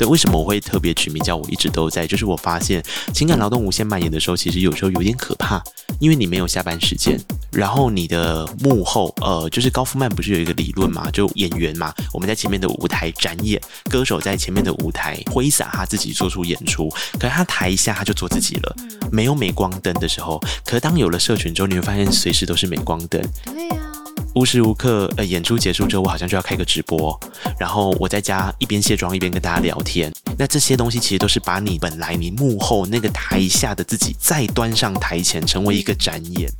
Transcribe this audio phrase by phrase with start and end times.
[0.00, 2.06] 对，为什么我会特别取名叫我一直都在？
[2.06, 5.62] 就是我发现情感劳动无限蔓延的时候，其实有时候有点可怕，
[5.98, 7.20] 因为你没有下班时间，
[7.52, 13.60] 然后你的幕后，呃，就是高夫曼不是有一个理论嘛，就演员嘛，我们在前面的舞台展演，
[13.90, 16.88] 歌手在前面的舞台挥洒他自己做出演出，
[17.18, 18.74] 可是他台下他就做自己了，
[19.12, 23.20] 没有镁光灯的时候，可是当有了社群之后，你会发现随时都是镁光灯。
[23.44, 23.89] 对呀。
[24.34, 27.18] 无时无刻，呃，演出结束之后，我好像就要开个直播，
[27.58, 30.12] 然后我在家一边卸妆一边跟大家聊天。
[30.38, 36.50] 那这些东西其实都是把你本来你幕后那个台下的自己再端上台前，成为一个展演。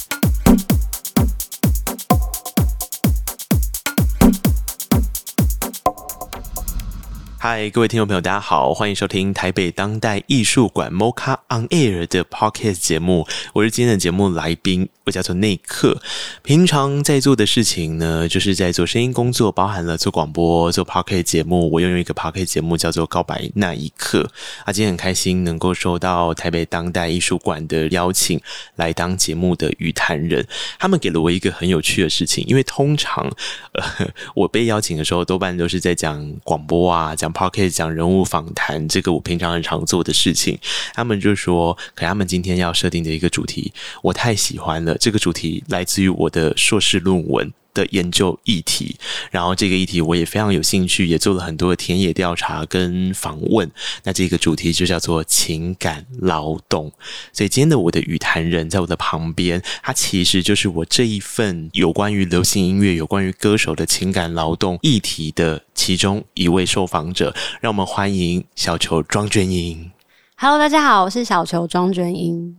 [7.42, 16.02] 嗨，各位听众朋友，大家好，欢迎收听台北当代艺术馆 Mocha On Air 的 Podcast 节目，我是今天的节目来宾，我叫做内克。
[16.42, 21.70] 平常在做的事情呢，就是在做声音工作，包含了做广播、做 Podcast 节目。
[21.70, 24.22] 我拥有一个 Podcast 节目叫做《告白那一刻》
[24.66, 28.38] 啊，今天很开心能够收到台北当代艺术馆的邀请，
[28.76, 30.46] 来当节目的语谈人。
[30.78, 33.24] 他们给了我一个很有趣的事情，因为通常
[33.72, 37.29] 呃，我被邀请的时候，多半都是在讲广播啊，讲。
[37.32, 40.58] Podcast 讲人物访谈，这个我平常很常做的事情。
[40.94, 43.72] 他们就说，可他们今天要设定的一个主题，
[44.02, 44.96] 我太喜欢了。
[44.98, 48.96] 这个主题来自于我的硕士论文的研究议题，
[49.30, 53.70] 然后这个议题我也非常有兴趣，也做了很多的田野调查跟访问。
[54.04, 56.92] 那这个主题就叫做情感劳动。
[57.32, 67.34] 所以今天的我的语谈人在我的旁边，他其实就是我这一份有关于流行音乐、有关于歌手的情感劳动议题的其中一位受访者。
[67.60, 69.90] 让我们欢迎小球庄娟英。
[70.36, 72.56] Hello，大家好，我是小球庄娟英。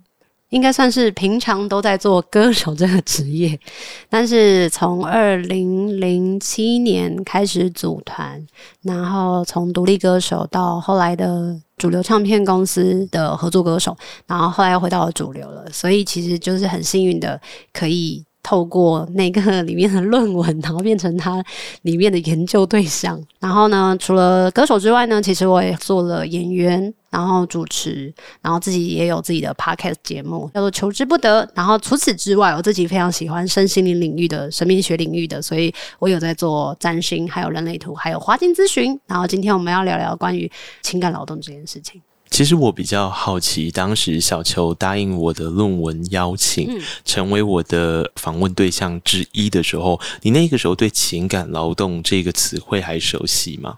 [0.52, 3.59] 应该算是平常都在做歌手这个职业，
[4.09, 8.45] 但是从二零零七年开始组团，
[8.84, 13.95] 然后从独立歌手到后来的主流唱片公司的合作歌手，
[14.28, 17.39] 然后后来又回到了主流了，所以其实就是很幸运的
[17.73, 18.23] 可以。
[18.44, 21.44] 透过那个里面的论文，然后变成他
[21.84, 23.22] 里面的研究对象。
[23.40, 31.46] 然后呢，除了歌手之外呢，其实我也做了演员，然后主持，然后自己也有自己的 podcast 节目，叫做《求之不得》。
[31.53, 39.00] 然后除此之外，我自己非常喜欢身心灵领域的神秘学领域的，所以我有在做占星，还有人类图，还有花精咨询。
[39.07, 40.51] 然后今天我们要聊聊关于
[40.81, 42.01] 情感劳动这件事情。
[42.31, 53.78] 其实我比较好奇，当时小球答应我的论文邀请，嗯、成为我的访问对象之一的时候，你那个时候对“情感劳动”这个词汇还熟悉吗？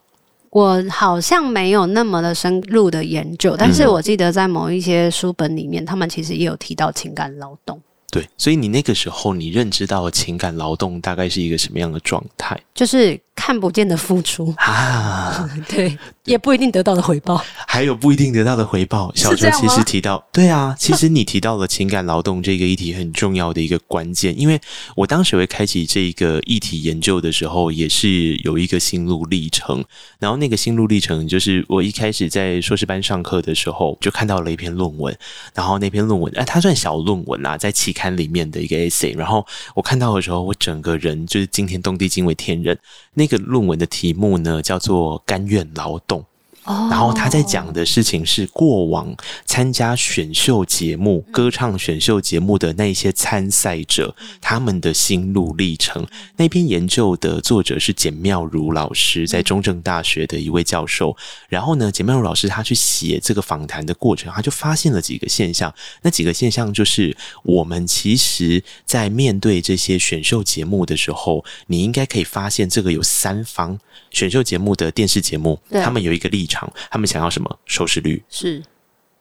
[0.52, 7.82] 我好像没有那么的深入的研究，但是我记得在某一些书本里面，他们其实也有提到情感劳动。
[8.12, 12.56] 对，所以你那个时候你认知到情感劳动大概是一个什么样的状态？
[12.76, 15.98] 就是看不见的付出啊， 对。
[16.26, 19.12] 也不一定得到的回报，还有不一定得到的回报。
[19.14, 24.58] 小哲其实提到，对啊，其实你提到了情感劳动这个议题很重要的一个关键，因为
[24.96, 29.84] 我当时会开启这个议题研究的时候，也是有一个心路历程。
[30.18, 35.14] 然后那个心路历程就是，我一开始在硕士班上课的时候，就看到了一篇论文，
[35.54, 39.14] 然后那篇论文，哎，它算小论文啦，在期刊里面的一个 essay。
[39.18, 39.46] 然后
[39.76, 42.80] 我看到的时候，我整个人就是惊天动地，惊为天人。
[43.16, 46.20] 那那个论文的题目呢，叫做《甘愿劳动》。
[46.66, 49.16] 然后他在讲的事情是过往
[49.46, 56.06] 参加选秀节目、歌唱选秀节目的那些参赛者，他们的心路历程。
[56.38, 61.16] 那篇研究的作者是简妙如老师，在中正大学的一位教授。
[61.50, 65.74] 然后呢，简妙如老师他去写这个访谈的过程，他就发现了几个现象。
[66.02, 73.78] 那几个现象就是，我们其实在面对这些选秀节目的时候，你应该可以发现，这个有三方
[74.12, 76.72] 选秀节目的电视节目，他们有一个立场。
[76.92, 78.24] 他们想要什么收视率？
[78.30, 78.62] 是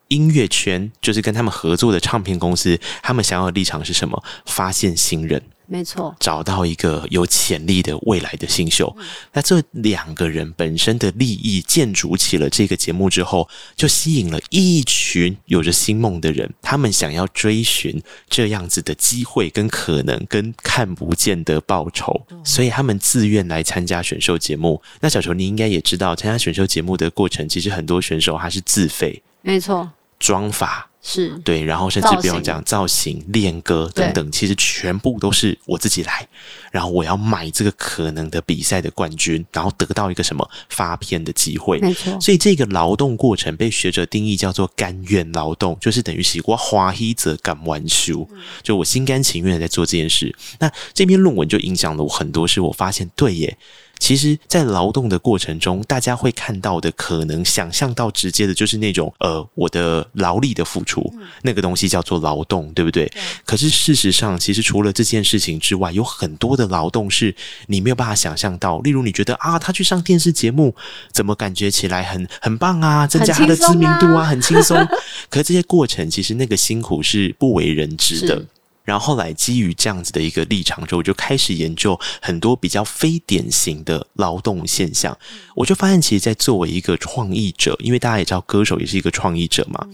[0.09, 4.23] 音乐圈，就是跟他们合作的唱片公司，他们想要的立场是什么？
[4.45, 5.43] 发现新人。
[5.67, 8.95] 没错，找到一个有潜力的未来的新秀。
[8.99, 24.83] 嗯、那这两个人本身的利益建筑起了这个节目之后，就吸引了一群有着新梦的人，他们想要追寻这样子的机会跟可能跟看不见的报酬，嗯、所以他们自愿来参加选秀节目。
[25.01, 30.92] 那小球，你应该也知道，参加选秀节目的过程，其实很多选手他是自费，没错，妆发。
[31.05, 36.27] 是对，然后甚至不用讲造型、练歌等等，其实全部都是我自己来。
[36.71, 41.81] 然后我要买这个可能的比赛的冠军，然后得到一个什么发片的机会。
[41.81, 48.27] 没错，所以这个劳动过程被学者定义叫做甘愿劳动，就是等于是我花一则敢完修，
[48.63, 50.33] 就我心甘情愿的在做这件事。
[50.61, 53.59] 那这篇论文就影响了我很多，是我发现对耶。
[54.03, 63.09] 其实，在劳动的过程中，大家会看到的，可能想象到直接的，就是那种呃，我的劳力的付出，那个东西叫做劳动，对不对？
[63.45, 67.33] 可是事实上，其实除了这件事情之外，有很多的劳动是
[67.69, 68.81] 你没有办法想象到。
[68.81, 70.75] 例如，你觉得啊，他去上电视节目，
[71.13, 74.77] 怎么感觉起来很很棒啊，增加他的知名度啊，很轻松。
[75.31, 78.45] 可是这些过程，其实那个辛苦是不为人知的。
[78.85, 85.17] 然后后来基于这样子的一个立场之后，我就开始研究很多比较非典型的劳动现象。
[85.55, 89.87] 我就发现，其实，在作为一个创意者，因为大家也知道，歌手也是一个创意者嘛。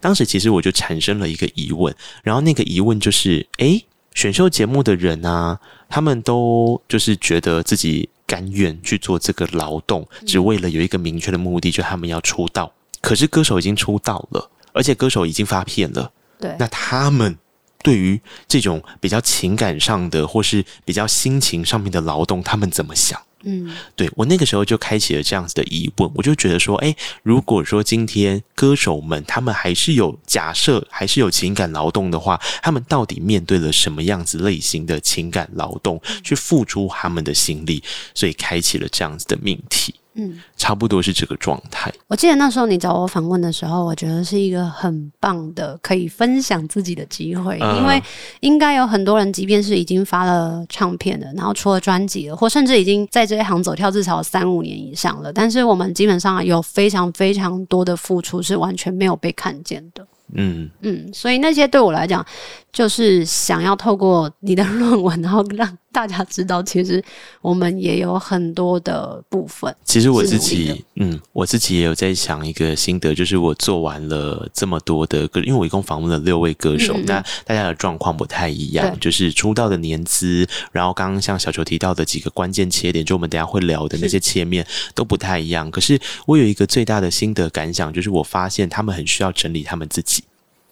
[0.00, 3.84] 当时其实我就产生了一个疑问，然后那个疑问就是：诶，
[4.14, 5.58] 选秀节目的人啊，
[5.88, 12.72] 他们都就是觉得自己甘愿去做这个劳动，只为了有一个明确的目的，就他们要出道。
[13.00, 16.12] 可是歌手已经出道了，而且歌手已经发片了。
[16.38, 17.36] 对，那他们。
[17.82, 23.20] 对于这种比较情感上的，或是比较心情上面的劳动，他们怎么想？
[23.44, 37.80] 嗯，对，我那个时候就开启了这样子的疑问，我就觉得说，哎，如果说今天歌手们他们还是有假设，还是有情感劳动的话，他们到底面对了什么样子类型的情感劳动，去付出他们的心力，
[38.14, 39.94] 所以开启了这样子的命题。
[40.16, 41.92] 嗯，差不多是这个状态。
[42.08, 48.02] 我记得那时候你找我访问的时候，我觉得是一个很棒的可以分享自己的机会，嗯、因为
[48.40, 60.06] 应该有很多人，即便是已经发了唱片了，然后出了专辑了，或甚至已经在这一行走跳至少三五年以上了，但是我们基本上有非常非常多的付出是完全没有被看见的。
[60.32, 62.24] 嗯嗯，所以那些对我来讲，
[62.72, 67.02] 就是想要透过你的论文，然后让大家知道，其实
[67.40, 69.74] 我们也有很多的部分。
[69.82, 85.70] 其实我自己，嗯，我自己也有在想一个心得，就是我做完了这么多的歌，因为我一共访问了六位歌手，嗯嗯，那大家的状况不太一样，就是出道的年资，然后刚刚像小球提到的几个关键切点，就我们等下会聊的那些切面都不太一样。
[85.70, 90.24] 可是我有一个最大的心得感想，就是我发现他们很需要整理他们自己。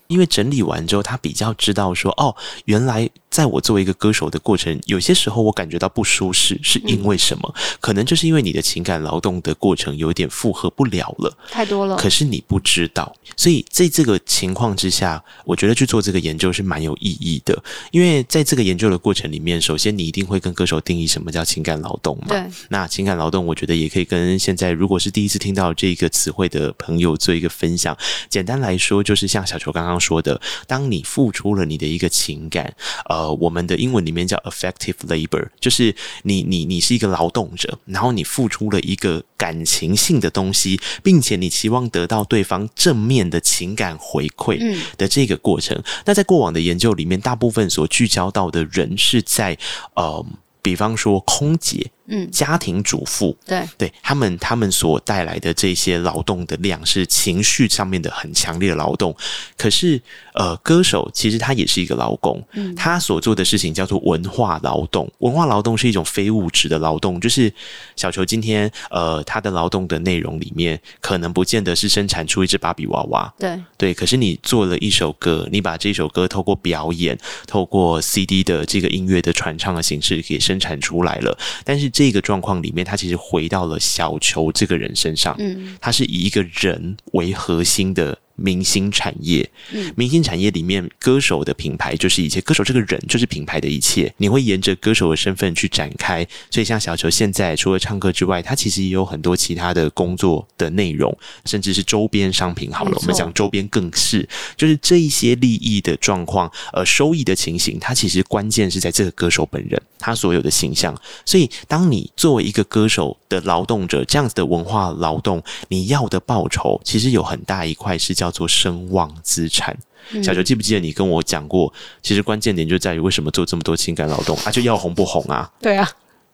[0.07, 2.37] 因为整理完之后，他比较知道说，哦，
[2.67, 7.53] 原来在我作为一个歌手的过程，有些时候我感觉到不舒适，是因为什么？
[7.57, 11.97] 嗯、可能就是因为你的情感劳动的过程有一点负荷不了了，太多了。
[11.97, 17.61] 可是你不知道，所以在这个情况之下，我觉得去做这个研究是蛮有意义的。
[17.91, 22.27] 因为在这个研究的过程里面，首先你一定会跟歌手定义什么叫情感劳动嘛？
[22.29, 22.45] 对。
[22.69, 27.99] 那情感劳动，我觉得也可以跟现在如果是第一次听到这个词汇的朋友做一个分享。
[28.31, 29.99] 简单来说，就是像小球刚刚。
[30.05, 32.75] 说的，当你付出了你的一个情感，
[33.09, 35.95] 呃，我们的英文里面叫 effective labor，就是
[36.25, 45.77] 你你你是一个劳动者，然后你付出了一个感情性的东西，并且你期望得到对方正面的情感回馈的这个过程。
[45.79, 49.57] 嗯、那在过往的研究里面，大部分所聚焦到的人是在
[49.95, 50.25] 呃，
[50.61, 51.91] 比方说空姐。
[52.07, 59.17] 嗯，家庭主妇，对对，他们他们所带来的这些劳动的量是情绪上面的很强烈的劳动。
[59.57, 59.99] 可是，
[60.35, 65.11] 呃，歌手其实他也是一个劳工，嗯，他所做的事情叫做文化劳动。
[65.21, 67.51] 文化劳动是一种非物质的劳动，就是
[67.97, 73.95] 小球今天呃，他的劳动的内容里面可能不见得是生产出一只芭比娃娃，对对。
[73.95, 81.94] 可是你做了一首歌，你把这首歌透过表演，透过 CD 的这个音乐的传唱的形式给生产出来了，但是。
[81.95, 88.19] 这个状况里面，他其实回到了小球这个人身上，嗯，他是以一个人为核心的。
[88.37, 89.49] 明星产业，
[89.97, 94.13] 明星产业里面，歌手的品牌就是一切，歌手这个人就是品牌的一切。
[94.19, 102.73] 你会沿着歌手的身份去展开，所以像小球现在除了唱歌之外，他其实也有很多其他的工作的内容，甚至是周边商品。
[102.73, 110.95] 好了，我们讲周边更是，就是这一些利益的状况，呃，收益的情形，它其实关键是在这个歌手本人，他所有的形象。
[111.25, 118.25] 所以，当你作为一个歌手的劳动者，这样子的文化劳动，你要的报酬，其实有很大一块是叫。
[118.25, 119.77] 叫做声望资产。
[120.23, 121.71] 小球记不记得你跟我讲过？
[122.03, 124.51] 其实关键点就在于为什么做这么多情感劳动啊？
[124.51, 125.53] 就要红不红啊？
[125.61, 125.87] 对啊，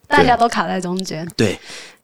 [0.07, 1.29] 大家都卡在中间。
[1.37, 1.59] 对。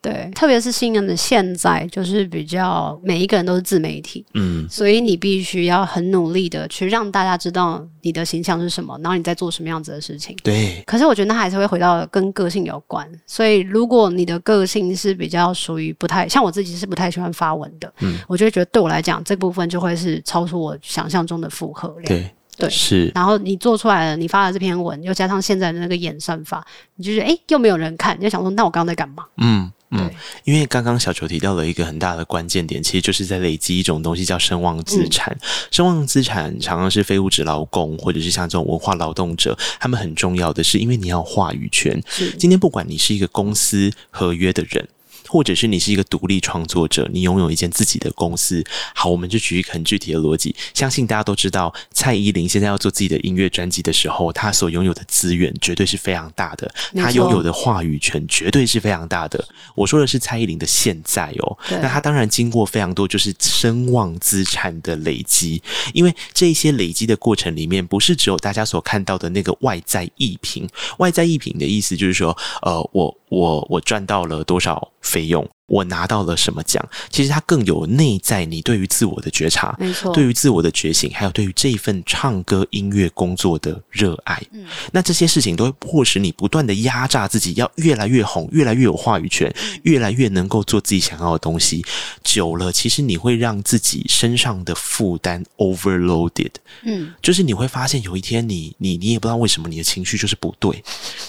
[0.06, 10.36] 对，特别是新人的现在，就是比较每一个人都是自媒体，嗯，所以你必须要很努力的去让大家知道你的形象是什么，然后你在做什么样子的事情。
[10.44, 13.04] 对，可是我觉得那还是会回到跟个性有关。
[13.26, 22.04] 所以如果你的个性是比较属于不太像我自己是不太喜欢发文的，嗯，我就会觉得对我来讲这部分就会是超出我想象中的负荷量。
[22.04, 22.30] 对。
[22.58, 23.12] 对，是。
[23.14, 29.26] 然后你做出来了，你发了这篇文，又加上现在的那个演算法，你就觉得哎，又没有人看，你就想说，那我刚刚在干嘛？
[29.36, 30.10] 嗯，嗯，
[30.44, 35.32] 因为刚刚小球提到了一个很大的关键点，其实就是在累积一种东西叫声望资产。
[35.40, 42.02] 嗯、声望资产常常是非物质劳工，或者是像这种文化劳动者，他们很重要的是，因为你要话语权。
[42.38, 44.88] 今天不管你是一个公司合约的人。
[45.28, 48.64] 或者是你是一个独立创作者，你拥有一间自己的公司。
[48.94, 59.42] 好，我们就举一个很具体的逻辑，相信大家都知道，蔡依林现在要做自己的音乐专辑的时候，她所拥有的资源绝对是非常大的，她拥有的话语权绝对是非常大的。
[59.74, 70.68] 我说的是蔡依林的现在哦，那她当然经过非常多就是声望资产的累积，因为这些累积的过程里面，不是只有大家所看到的那个外在艺评。
[70.98, 73.16] 外在艺评的意思就是说，呃，我。
[73.28, 75.48] 我我赚到了多少费用？
[75.66, 76.88] 我拿到了什么奖？
[77.10, 84.40] 其实它更有内在你对于自我的觉察，没错，对于自我的觉醒，还有对于这一份唱歌音乐工作的热爱。
[84.52, 89.52] 嗯，那这些事情都会迫使你不断的压榨自己，要越来越红，越来越有话语权，
[89.82, 91.84] 越来越能够做自己想要的东西。
[92.22, 96.52] 久了，其实你会让自己身上的负担 overloaded。
[96.84, 100.80] 嗯，就是你会发现有一天你，你你你也不知道为什么你的情绪就是不对，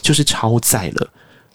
[0.04, 1.10] 就是超载了。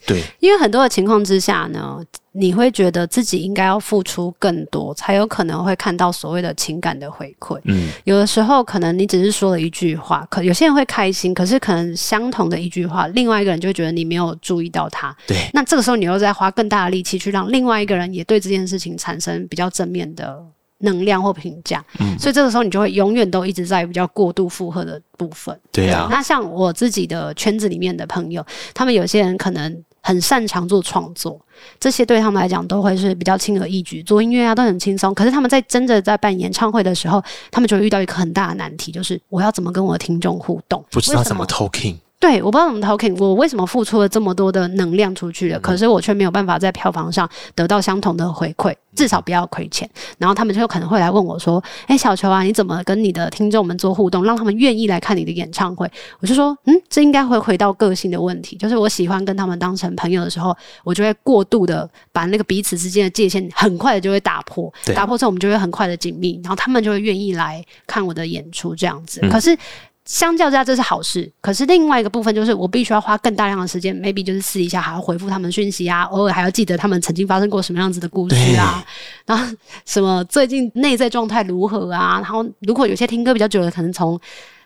[0.06, 1.98] 对，因为很多的情况之下呢，
[2.32, 7.60] 你会觉得自己应该要付出更多，才有可能会看到所谓的情感的回馈。
[7.64, 15.16] 嗯，有的时候可能你只是说了一句话，可有些人会开心，可是可能相同的一句话，另外一个人就会觉得你没有注意到他。
[15.26, 20.36] 对，那这个时候你又在花更大的力气去让另外一个人也对这件事情产生比较正面的
[20.78, 21.84] 能量或评价。
[22.00, 25.56] 嗯，所以这个时候你就会永远都一直在比较过度负荷的部分。
[25.70, 28.44] 对啊，那像我自己的圈子里面的朋友，
[28.74, 29.84] 他们有些人可能。
[30.02, 31.40] 很擅长做创作，
[31.78, 35.14] 这些对他们来讲都会是比较轻而易举，做音乐啊都很轻松。
[35.14, 40.84] 可是他们在真的在办演唱会的时候，他们就会遇到一个很大的难题，就是我要怎么跟我的听众互动？
[40.90, 41.96] 不知道怎么 talking。
[42.22, 49.90] 对，我不知道怎么 talking，我为什么付出了这么多的能量出去了，可是我却没有办法在票房上得到相同的回馈，至少不要亏钱。
[50.18, 55.90] 然后他们就可能会来问我说：“哎，小球啊，你怎么跟你的听众们做互动，让他们愿意来看你的演唱会？”
[56.22, 69.20] 我就说：“嗯，这应该会回到个性的问题，就是我喜欢跟他们当成朋友的时候，我就会过度的把那个彼此之间的界限很快的就会打破，打破之后我们就会很快的紧密，然后他们就会愿意来看我的演出这样子。
[69.28, 69.58] 可是。
[70.04, 71.30] 相较之下，这是好事。
[71.40, 78.84] 可是另外一个部分就是，我必须要花更大量的时间，maybe 就是试一下还要回复他们讯息啊，偶尔还要记得他们曾经发生过什么样子的故事啊，
[79.24, 79.56] 然后
[79.86, 82.14] 什么最近内在状态如何啊。
[82.20, 84.20] 然后如果有些听歌比较久的，可能从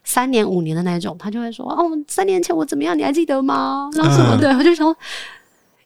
[0.04, 4.96] 三年五年的那种，他就会说：“哦，三年前我怎么样，你还记得吗？”然后什么的，我就想，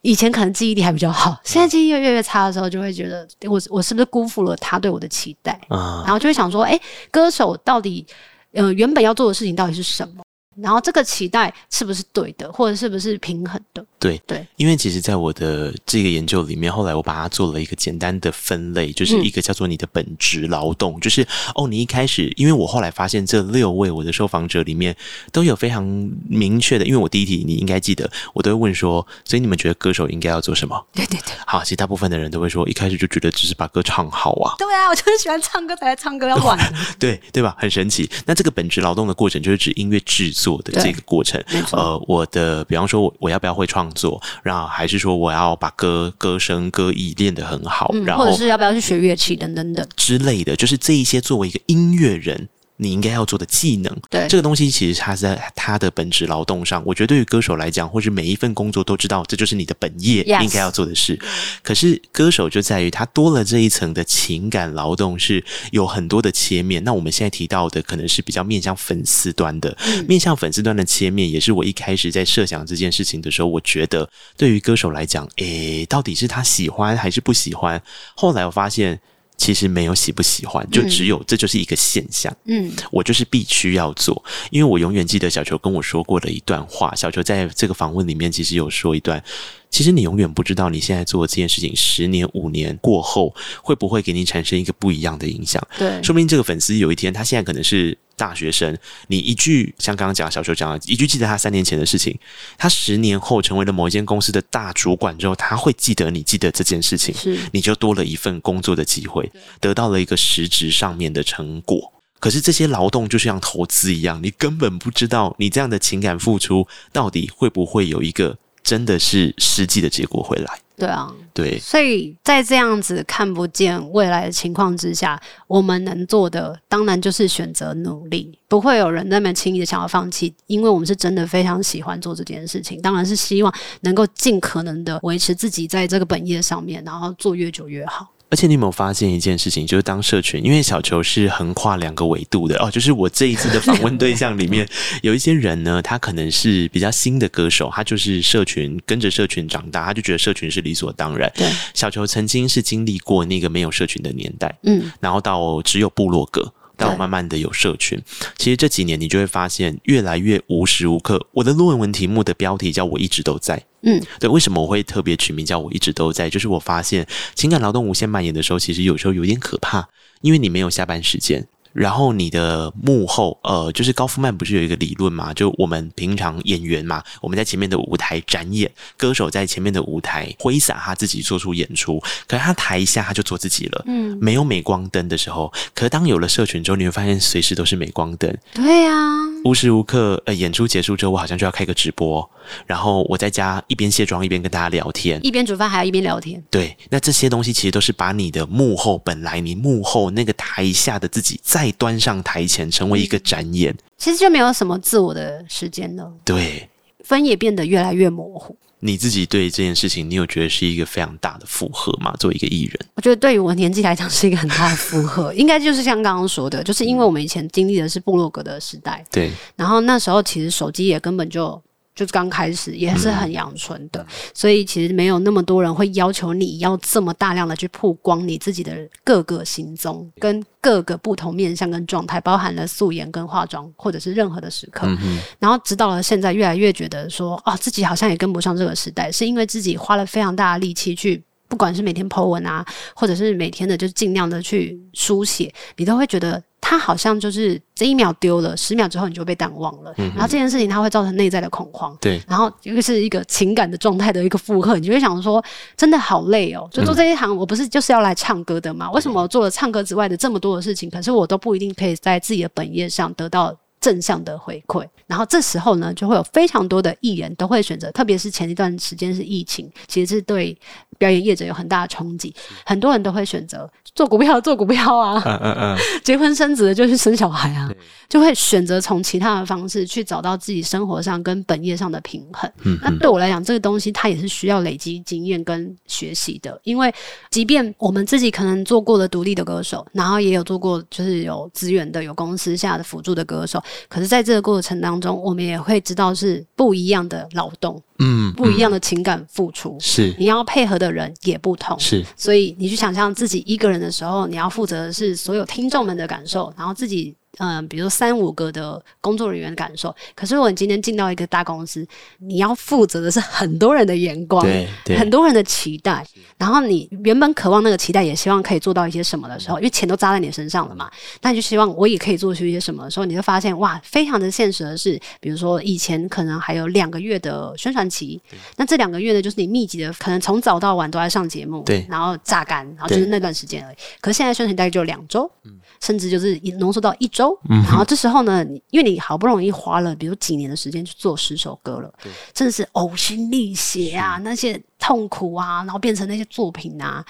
[0.02, 5.60] 以前可能记忆力还比较好，现在记忆力越来越差的时候，就会觉得我我是不是辜负了他对我的期待？
[5.68, 6.78] 然后就会想说：“哎，
[7.10, 8.06] 歌手到底？”
[8.52, 10.22] 呃，原本要做的事情到底是什么？
[10.56, 13.84] 然后这个期待是不是对的，或者是不是平衡的？
[14.00, 24.96] 对对，因为其实，在我的这个研究里面，后来我把它做了一个简单的分类，就是一个叫做你的本职劳动，嗯、就是哦，你一开始，因为我后来发现这六位我的受访者里面
[25.30, 25.84] 都有非常
[26.26, 30.82] 明确的，因为我第一题你应该记得，我都会问说，所以你们觉得歌手应该要做什么？
[30.94, 34.54] 对对对，好，其实大部分的人都会说，一开始就觉得只是把歌唱好啊。
[34.56, 36.58] 对啊，我就是喜欢唱歌才来唱歌要玩，
[36.98, 37.54] 对对吧？
[37.58, 38.08] 很神奇。
[38.24, 41.38] 那这个本职劳动的过程，就是指音乐制作的这个过程。
[41.72, 44.70] 呃，我的，比方说我我要不要会创作，然后。
[44.70, 52.48] 还是说我要把歌歌声歌艺练得很好，嗯，然后或者是要不要去学乐器等等等之类的，就是这一些作为一个音乐人。
[52.82, 56.82] 你应该要做的技能，对这个东西，其实它是在它的本职劳动上。
[56.86, 61.20] 我觉得对于歌手来讲，或是每一份工作都知道，这就是你的本业应该要做的事。
[61.62, 66.82] 可是歌手就在于他多了这一层的情感劳动，是有很多的切面。
[66.82, 74.08] 那我们现在提到的，可能是比较面向粉丝端的，嗯、面向粉丝端的切面，也是我一开始在设想这件事情的时候，我觉得
[74.38, 77.82] 对于歌手来讲，诶，到底是他喜欢还是不喜欢？
[78.16, 78.98] 后来我发现。
[79.40, 82.30] 其实没有喜不喜欢，就只有这就是一个现象。
[82.44, 86.94] 嗯，我就是必须要做，因为我永远记得小球跟我说过的一段话。
[86.94, 89.24] 小球在这个访问里面其实有说一段，
[89.70, 95.66] 其实你永远不知道你现在做的这件事情，十年、五年过后会不会给你产生一个不一样的影响。
[95.78, 97.96] 对，说不定这个粉丝有一天他现在可能是。
[98.20, 98.76] 大学生，
[99.08, 102.14] 你一句像刚刚讲小球讲的一句，记得他三年前的事情，
[102.58, 111.94] 他十年后成为了某一间公司的大主管之后，他会记得你记得这件事情，是你就多了一份工作的机会，得到了一个实质上面的成果。
[112.18, 120.60] 可是这些劳动就像投资一样，你根本不知道你这样的情感付出到底会不会有一个真的是实际的结果回来。
[120.80, 138.08] 对啊，对，所以在这样子看不见未来的情况之下，我们能做的当然就是选择努力，不会有人那么轻易的想要放弃，因为我们是真的非常喜欢做这件事情，当然是希望能够尽可能的维持自己在这个本业上面，然后做越久越好。
[138.30, 144.68] 而且你有没有发现一件事情，就是当社群，因为小球是横跨两个维度的哦，就是我这一次的访问对象里面
[145.02, 151.30] 有一些人呢，他可能是比较新的歌手，他就是社群跟着社群长大，他就觉得社群是理所当然。
[151.34, 156.52] 对，小球曾经是经历过那个没有社群的年代，嗯，然后到只有部落格。
[156.80, 158.00] 到慢慢的有社群，
[158.36, 161.26] 其实这几年你就会发现越来越无时无刻。
[161.32, 166.30] 我的论文题目的标题叫我一直都在，嗯，对，为什么我会特别取名叫我一直都在？
[166.30, 169.88] 就是我发现情感劳动无限蔓延的时候，其实有时候有点可怕，
[170.22, 171.46] 因为你没有下班时间。
[171.72, 175.32] 然后你的幕后，呃，就是高夫曼不是有一个理论嘛？
[175.34, 192.28] 就我们平常演员嘛，我们在前面的舞台展演，歌手在前面的舞台挥洒他自己做出演出，可是他台下他就做自己了，嗯，没有镁光灯的时候，可是当有了社群之后，你会发现随时都是镁光灯，对呀、啊，无时无刻，呃，演出结束之后，我好像就要开个直播，
[192.66, 201.40] 然后我在家一边卸妆一边跟大家聊天，一边煮饭还要一边聊天，对，那这些东西其实都是把你的幕后本来你幕后那个台下的自己。
[201.42, 206.12] 再端上台前，成为一个展演，其实就没有什么自我的时间了。
[206.24, 206.68] 对，
[207.02, 208.56] 分也变得越来越模糊。
[208.80, 212.14] 你自己对这件事情，你有觉得是一个非常大的负荷吗？
[212.18, 215.32] 作为一个艺人，我觉得对于我年纪来讲是一个很大的负荷。
[215.38, 221.62] 应该就是像刚刚说的，就是因为我们以前经历的是部落格的时代，对，然后那时候其实手机也根本就。
[222.00, 234.86] 就是刚开始也是很阳春的，嗯，所以其实没有那么多人会要求你要这么大量的去曝光你自己的各个行踪跟各个不同面相跟状态，包含了素颜跟化妆或者是任何的时刻。
[235.02, 241.22] 嗯、然后直到了现在，越来越觉得说，哦，自己好像也跟不上这个时代，是因为自己花了非常大的力气去。
[241.48, 242.64] 不管是每天 po 文啊，
[242.94, 246.40] 或者是每天的就尽量的去书写，你都会觉得
[246.70, 249.92] 他好像就是这一秒丢了，十秒之后你就被淡忘了。
[249.96, 250.08] 嗯。
[250.14, 251.96] 然后这件事情它会造成内在的恐慌。
[252.00, 252.22] 对。
[252.28, 255.44] 然后又是一个情感的状态的一个负荷，你就会想说，
[255.76, 256.68] 真的好累哦。
[256.70, 258.88] 就做这一行，我不是就是要来唱歌的吗？
[258.92, 264.86] 为什么我做了唱歌之外的这么多的事情，可是我都不一定可以在自己的本业上得到正向的回馈？
[265.08, 270.56] 然后这时候呢，就会有非常多的艺人都会选择，特别是前一段时间是疫情，其实是对。
[271.00, 272.32] 表演业者有很大的冲击，
[272.66, 277.72] 很多人都会选择做股票， 做股票啊，嗯嗯嗯， 结婚生子的就是生小孩啊，
[278.06, 282.52] 就会选择从其他的方式去找到自己生活上跟本业上的平衡。
[282.64, 286.92] 嗯，那对我来讲，这个东西它也是需要累积经验跟学习的，因为
[287.30, 293.58] 即便我们自己可能做过了独立的歌手，然后也有做过就是有资源的、有公司下的辅助的歌手，
[293.88, 297.82] 可是在这个过程当中，我们也会知道是不一样的劳动。
[298.00, 307.14] 嗯，不一样的情感付出，是你要配合的人也不同，是，所以你去想象自己一个人的时候，你要负责的是所有听众们的感受，然后自己。
[307.38, 311.86] 嗯、呃，比如说三五个的工作人员的感受，可是如果你今天进到一个大公司，
[312.18, 316.04] 你要负责的是很多人的眼光，对，对，很多人的期待，
[316.36, 320.90] 然后你原本渴望那个期待，也希望可以做到一些什么的时候，因为钱都砸在你身上了嘛，
[321.22, 328.20] 那你就希望我也可以做出一些什么的时候，你就发现哇，非常的现实的是，比如说以前可能还有两个月的宣传期，
[328.56, 333.76] 那这两个月呢，就是你密集的，可能从早到晚都在上节目，对，然后榨干，然后就是那段时间而已。
[334.00, 335.59] 可是现在宣传大概就两周，嗯。
[335.80, 341.92] 甚至就是浓缩到一周，嗯然后这时候呢，因为你好不容易花了，比如几年的时间去做十首歌了，
[342.34, 347.04] 真的是呕心沥血啊，那些痛苦啊，然后变成那些作品啊。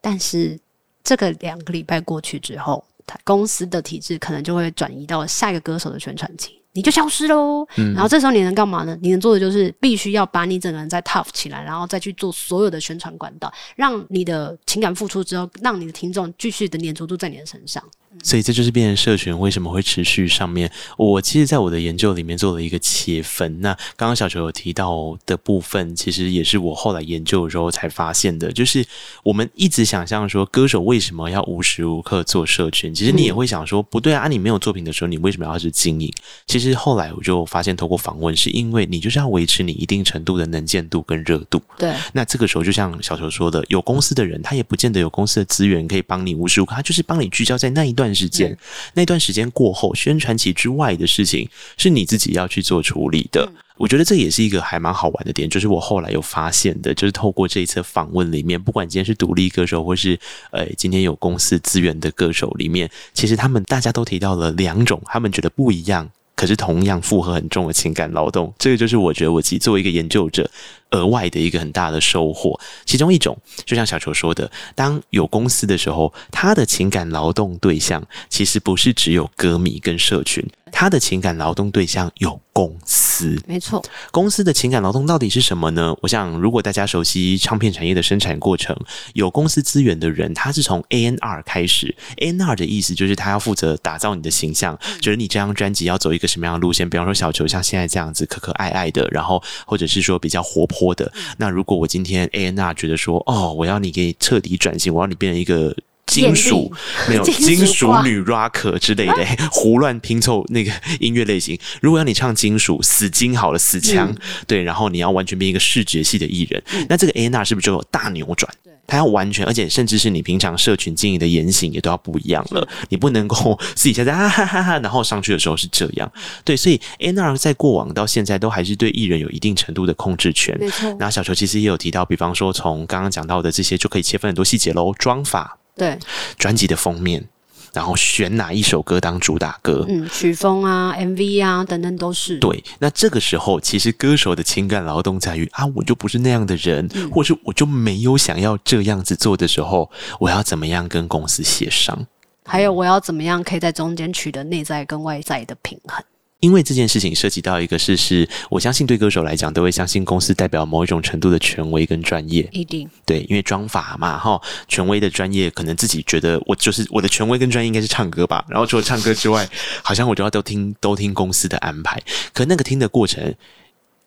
[0.00, 0.58] 但是
[1.04, 2.82] 这个两个礼拜过去之后，
[3.24, 6.61] 公司的体制可能就会转移到下一个歌手的宣传期。
[6.74, 8.96] 你就消失喽，嗯，然后这时候你能干嘛呢？
[9.02, 17.82] 你能做的就是必须要把你整个人再 tough 起来，然后再去做所有的宣传管道，让你的情感付出之后，让你的听众继续的黏着度在你的身上。
[18.22, 20.70] 所以这就是变成社群为什么会持续上面。
[20.98, 23.62] 我其实，在我的研究里面做了一个切分。
[23.62, 28.52] 那刚刚小球有提到的部分，其实也是我后来研究的时候才发现的。
[28.52, 28.84] 就是
[29.22, 32.94] 我们一直想象说，歌手为什么要无时无刻做社群？
[32.94, 36.12] 其实你也会想说，不对啊，你没有作品的时候，你为什么要去经营？
[36.46, 41.62] 其实后来我就发现，透过访问，是因为你就是要维持你一定程度的能见度跟热度。
[41.78, 41.94] 对。
[42.12, 48.02] 那这个时候，就像小球说的，有公司的人，他也不见得有公司的资源可以帮你无时无刻，他就是帮你聚焦在那一段。
[48.02, 48.58] 段时间，
[48.94, 53.48] 那段时间过后，宣传期之外的事情是你自己要去做处理的。
[53.76, 60.18] 我觉得这也是一个还蛮好玩的点，就是我后来有发现的，就是透过这一次访问里面，不管今天是独立歌手，或是
[60.50, 66.10] 呃今天有公司资源的歌手里面，其实他们大家都提到了两种，他们觉得不一样，
[66.42, 68.52] 可是同样负荷很重的情感劳动。
[68.58, 70.50] 这个就是我觉得我自己作为一个研究者。
[70.92, 72.58] 额外的一个很大的收获。
[72.86, 80.42] 其中一种，就像小球说的，当有公司的时候，他的情感劳动对象其实不是只有歌迷跟社群。
[80.74, 83.84] 他的情感劳动对象有公司，没错。
[84.10, 85.94] 公司的情感劳动到底是什么呢？
[86.00, 88.74] 我想，如果大家熟悉唱片产业的生产过程，
[89.12, 91.94] 有公司资源的人，他是从 A N R 开始。
[92.16, 96.88] A N R 的意思就是他要负责打造你的形象，觉得你这张专辑要走一个什么样的路线。
[96.88, 101.12] 比方说，小球像现在这样子可可爱爱的，然后或者是说比较活泼的。
[101.38, 105.76] 那如果我今天 A N R 觉得说，哦，我要你给彻底转型，我要你变成一个。
[106.12, 106.72] 金属
[107.08, 110.70] 没有金属女 rocker 之类的， 胡乱拼凑那个
[111.00, 111.58] 音乐类型。
[111.80, 118.52] 如果要你唱金属，死金好了，死腔、嗯，对，然后你要完全变一个视觉系的艺人，嗯、那这个 A&R 是不是就有大扭转？
[118.84, 122.68] 他要完全，而且甚至是你平常社群经营的言行也都要不一样了。
[122.90, 126.12] 你不能够私底下在哈哈哈哈，然后上去的时候是这样。
[126.44, 130.54] 对，所以 A&R 在过往到现在都还是对艺人有一定程度的控制权。
[130.58, 130.94] 没错。
[130.98, 135.58] 那小球其实也有提到，比方说从刚刚讲到的这些，就可以切分很多细节喽，妆发。
[135.82, 135.98] 对，
[136.38, 137.24] 专辑的封面，
[137.72, 142.38] 然后选哪一首歌当主打歌，嗯，曲风啊、MV 啊等等都是。
[142.38, 149.90] 对，那这个时候其实歌手的情感劳动在于啊，我就不是那样的人，嗯、或是我就没有想要这样子做的时候，
[150.20, 152.06] 我要怎么样跟公司协商？
[152.44, 156.04] 还有我要怎么样可以在中间取得内在跟外在的平衡？
[156.42, 162.48] 因为这件事情涉及到一个事实，我相信对歌手来讲都会相信公司代表某一种程度的权威跟专业。
[162.50, 169.48] 一定对，因为妆发嘛，哈，权威的专业可能自己觉得我就是我的权威跟专业应该是唱歌吧，然后除了唱歌之外，
[169.84, 172.02] 好像我就要都听都听公司的安排。
[172.34, 173.32] 可那个听的过程，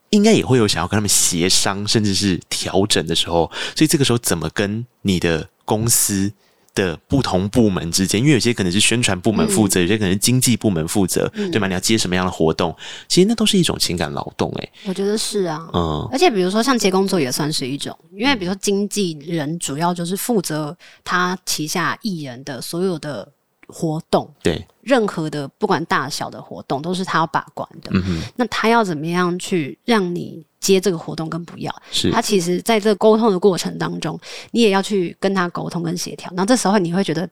[0.10, 3.50] 应该也会有想要跟他们协商，甚至是调整的时候。
[3.74, 6.34] 所以这个时候怎么跟你的公司
[6.76, 11.68] 的不同部门之间，因为有些可能是宣传部门负责，嗯、有些可能是经济部门负责，嗯，对吗？
[11.68, 12.76] 你要接什么样的活动？
[13.08, 23.28] 其实那都是一种情感劳动，欸，诶，我觉得是啊，嗯，而且比如说像接工作也算是一种，因为比如说经纪人主要就是负责他旗下艺人的所有的
[23.68, 27.92] 活动，对，任何的不管大小的活动都是他要把关的，
[28.36, 30.46] 那他要怎么样去让你？
[30.62, 36.28] 接这个活动跟不要，是他其实在这个沟通的过程当中，你也要去跟他沟通跟协调。
[36.32, 37.30] 然后这时候你会觉得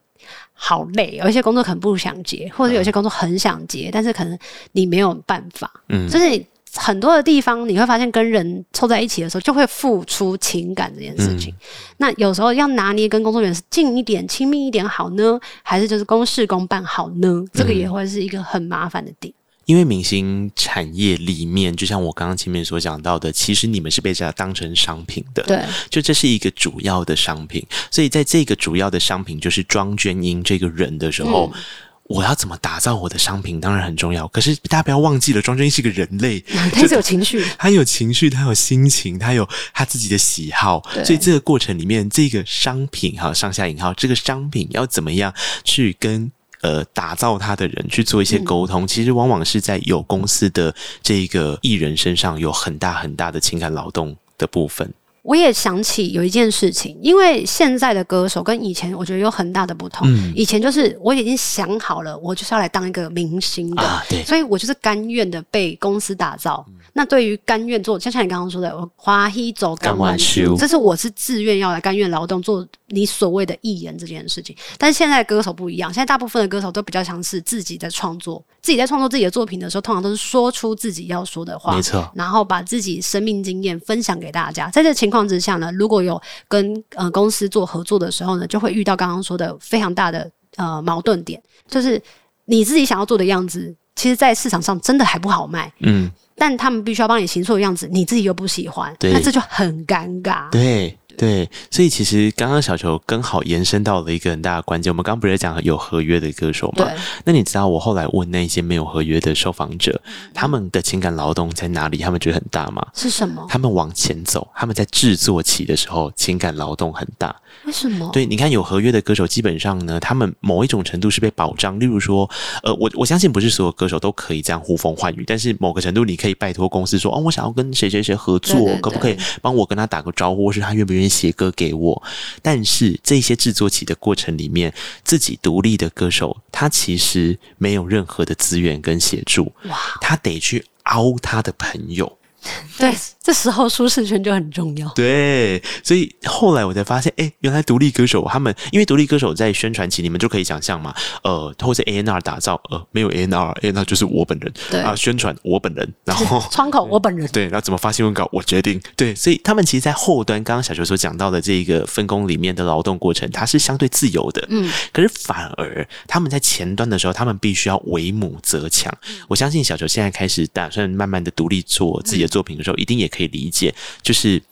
[0.52, 4.38] 好累，有一些工作可能不想接，或者有些工作很想接，嗯、但是可能
[4.70, 5.68] 你没有办法。
[5.88, 6.40] 嗯，就是
[6.74, 11.52] 很多的地方你会发现，跟人凑在一起的时候，就会付出情感这件事情。
[11.52, 11.58] 嗯、
[11.98, 17.44] 那有时候要拿捏跟工作人员是近一点、亲密一点好呢，还是就是公事公办好呢？
[17.52, 19.32] 这个也会是一个很麻烦的点。
[19.66, 25.58] 因为明星产业里面，就像我刚刚前面所讲到的，其实你们是被这样当成商品的，对，
[25.88, 27.66] 就这是一个主要的商品。
[27.90, 31.60] 所以在这个主要的商品就是庄娟英这个人的时候，嗯，
[32.04, 34.28] 我要怎么打造我的商品，当然很重要。
[34.28, 36.40] 可是大家不要忘记了，庄鹃瑛是个人类，
[36.72, 40.82] 他是有情绪， 他有情绪，他有心情，他有他自己的喜好。
[41.04, 45.32] 所以这个过程里面，这个商品哈，上下引号，这个商品要怎么样
[45.64, 46.30] 去跟。
[46.60, 54.90] 呃，打造他的人去做一些沟通，嗯，其实往往是在有公司的这个艺人身上有很大很大的情感劳动的部分。
[55.24, 60.06] 我也想起有一件事情，因为现在的歌手跟以前我觉得有很大的不同。
[60.06, 66.64] 嗯，以前就是我已经想好了，我就是要来当一个明星的，啊，对，所以我就是甘愿的被公司打造。
[66.68, 74.54] 嗯那对于甘愿做，就像你刚刚说的，我花一走甘愿修，这是我是自愿要来甘愿劳动做你所谓的艺人这件事情。
[74.78, 84.70] 但是现在的歌手不一样，现在大部分的歌手都比较像是自己在创作，自己在创作自己的作品的时候，通常都是说出自己要说的话，没错，然后把自己生命经验分享给大家。
[84.70, 92.00] 在这情况之下呢，如果有跟呃公司做合作的时候呢，就会遇到刚刚说的非常大的呃矛盾点，就是
[92.44, 96.10] 你自己想要做的样子，其实，在市场上真的还不好卖，嗯。
[96.36, 100.50] 但他们必须要帮你行错的样子，你自己又不喜欢，那这就很尴尬。
[100.50, 104.92] 对对，所以其实刚刚小球刚好延伸到了一个很大的关键。
[104.92, 106.84] 我们刚刚不是讲有合约的歌手吗？
[106.84, 106.92] 对。
[107.24, 110.00] 那你知道我后来问那些没有合约的受访者，
[110.32, 111.98] 他们的情感劳动在哪里？
[111.98, 112.86] 他们觉得很大吗？
[112.94, 113.46] 是什么？
[113.48, 117.34] 他们往前走，他们在制作期的时候情感劳动很大。
[117.64, 118.10] 为什么？
[118.12, 121.78] 对，你看有合约的歌手，基本上呢，他们某一种程度是被保障。
[121.78, 122.28] 例如说，
[122.62, 132.02] 呃，我我相信不是所有歌手都可以这样呼风唤雨，但是某个程度，你可以拜托公司说，哦，我想要跟谁谁谁合作，对对对，可不可以帮我跟他打个招呼，或是他愿不愿意写歌给我？
[132.42, 134.72] 但是这些制作起的过程里面，
[135.04, 142.18] 自己独立的歌手，他其实没有任何的资源跟协助，哇，他得去凹他的朋友。
[142.78, 144.88] 对，这时候舒适圈就很重要。
[144.94, 154.80] 对，所以后来我才发现，哎，原来独立歌手他们，因为独立歌手在宣传期，你们就可以想象嘛，呃，或者 A N R 打造，呃，没有 A N R，A N R 就是我本人，对。
[154.80, 168.94] 啊，宣传我本人，然后 窗口我本人， 对，然后怎么发新闻稿我决定，对，所以他们其实，在后端，刚刚小球所讲到的这一个分工里面的劳动过程，它是相对自由的，嗯，可是反而他们在前端的时候，他们必须要为母则强。
[169.28, 174.42] 我相信小球现在开始打算慢慢的独立做自己的作品的时候，一定也可以理解，就是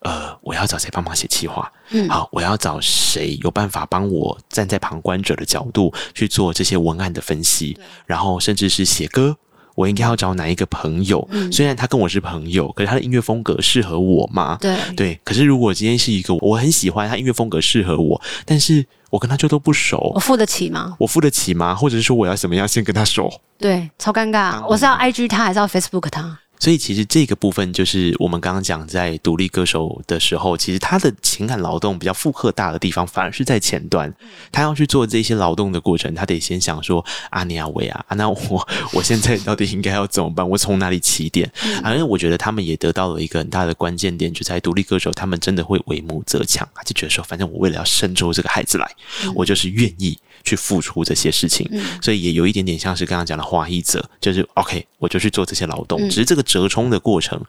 [0.00, 1.72] 呃，我要找谁帮忙写企划？
[1.90, 9.34] 嗯，好，我要找谁有办法帮我站在旁观者的角度去做这些文案的分析，然后甚至是写歌，
[9.74, 11.26] 我应该要找哪一个朋友？
[11.50, 14.58] 虽然他跟我是朋友，可是他的音乐风格适合我吗？
[14.60, 15.20] 对对。
[15.24, 20.94] 可是如果今天是一个我很喜欢他音乐风格适合我，但是我跟他就都不熟，我付得起吗？
[20.98, 21.74] 我付得起吗？
[21.74, 23.28] 或者是说我要怎么样先跟他熟？
[23.58, 24.64] 对，超尴尬。
[24.68, 26.38] 我是要 IG 他，还是要 Facebook 他？
[26.60, 34.12] 所以其实这个部分就是我们刚刚讲在独立歌手的时候，其实他的情感劳动比较负荷大的地方，反而是在前端。
[34.52, 40.46] 他要去做这些劳动的过程，他得先想说：阿尼亚维啊，那我我现在到底应该要怎么办？
[40.46, 41.50] 我从哪里起点？
[41.82, 48.86] 啊，因为我觉得他们也得到了一个很大的关键点，就在独立歌手，他们真的会为母则强，他就觉得说，反正我为了要生出这个孩子来，
[49.34, 50.18] 我就是愿意。
[50.42, 51.68] 去付出这些事情，
[52.02, 55.98] 所以也有一点点像是刚刚讲的花一者，就是 OK，我就去做这些劳动。
[56.08, 57.40] 只是这个折冲的过程，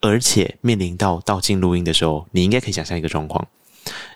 [0.00, 3.46] 而且面临到到进录音的时候，你应该可以想象一个状况：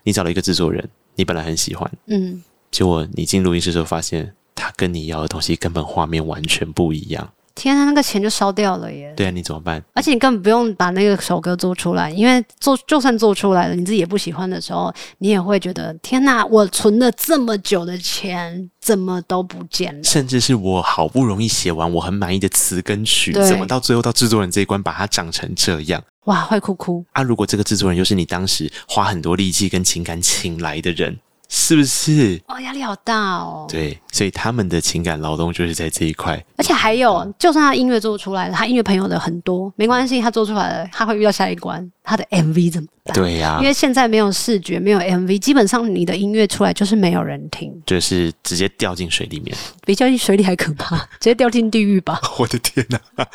[0.05, 7.33] 你找了一个制作人，你本来很喜欢，嗯，结果你进录音室的时候发现，他跟你要的东西根本画面完全不一样。
[7.59, 9.13] 天啊，那个钱就烧掉了耶！
[9.17, 9.83] 对啊，你怎么办？
[9.93, 20.05] 而且你根本不用把那个首歌做出来，因为做就算做出来了，你自己也不喜欢的时候，你也会觉得天哪，我存了这么久的钱，怎么都不见了？
[20.05, 26.01] 甚至是我好不容易写完我很满意的词跟曲，怎么到最后到制作人这一关把它长成这样？
[26.25, 27.23] 哇，会哭哭啊！
[27.23, 31.19] 如果这个制作人又是你当时花很多力气跟情感请来的人。
[31.49, 32.41] 是不是？
[32.47, 33.67] 哦，压力好大哦。
[33.71, 36.43] 对，所以他们的情感劳动就是在这一块。
[36.57, 43.15] 而且还有，就算他音乐做出来了，他音乐朋友的很多，没关系，他做出来了，他会遇到下一关，他的 MV 怎么办？
[43.15, 49.57] 对呀、啊，因为现在没有视觉，没有 MV，基本上你的音乐出来就是没有人听，就是直接掉进水里面，
[49.87, 52.21] 比掉进水里还可怕， 直接掉进地狱吧！
[52.39, 53.01] 我的天哪！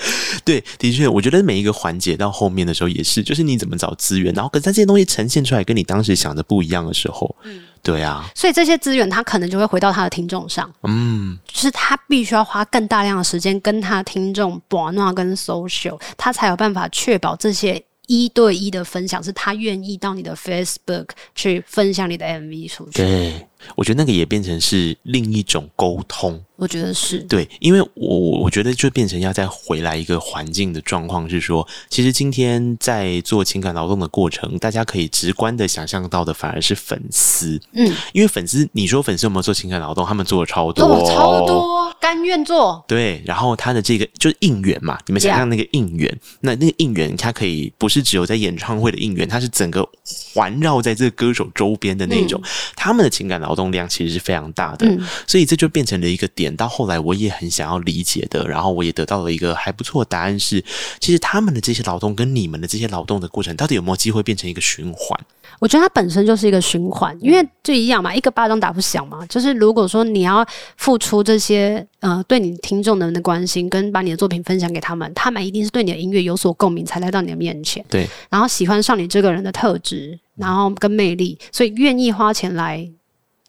[0.46, 7.64] 对，的确，我觉得每一个环节到后面的时候也是，就是你怎么找资源，然后可是他这些东西呈现出来跟你当时想的不一样的时候，嗯。
[7.84, 22.92] 对啊，所以这些资源他可能就会回到他的听众上，嗯，就是他必须要花更大量的时间跟他听众玩闹跟 social，他才有办法确保这些一对一的分享是他愿意到你的 Facebook 去分享你的 MV 出去。
[22.94, 26.44] 对，我觉得那个也变成是另一种沟通。
[26.56, 40.06] 我觉得是对，因为我我觉得就变成要再回来一个环境的状况，是说，其实今天在做情感劳动的过程，大家可以直观的想象到的，反而是粉丝，嗯，因为粉丝，你说粉丝有没有做情感劳动？
[40.06, 49.86] 他们做了超多，做超多，甘愿做，对，然后他的这个就是应援嘛，你们想象那个应援.那那个应援，它可以不是只有在演唱会的应援，它是整个
[50.34, 56.56] 环绕在这个歌手周边的那种，嗯、他们的情感劳动量其实是非常大的，嗯、所以这就变成了一个点。
[56.56, 60.64] 到后来，我也很想要理解的，然后我也得到了一个还不错的答案是：
[61.00, 65.20] 其实他们的这些劳动跟你们的这些劳动的过程，到底有没有机会变成一个循环？
[65.60, 69.26] 我觉得它本身就是一个循环，因为就一样嘛，一个巴掌打不响嘛。
[69.28, 70.46] 就是如果说你要
[70.78, 77.84] 付出这些呃，对你听众的人的关心，跟把你的作品分享给他们，他们一定是对你的音乐有所共鸣，才来到你的面前。
[77.90, 82.90] 对，然后喜欢上你这个人的特质，然后跟魅力，所以愿意花钱来。